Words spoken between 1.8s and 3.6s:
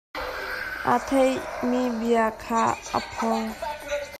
bia kha a porh.